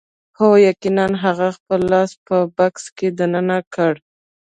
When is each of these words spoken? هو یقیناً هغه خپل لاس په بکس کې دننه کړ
هو 0.37 0.49
یقیناً 0.69 1.05
هغه 1.23 1.47
خپل 1.57 1.79
لاس 1.91 2.11
په 2.25 2.37
بکس 2.55 2.83
کې 2.97 3.07
دننه 3.19 3.57
کړ 3.73 3.93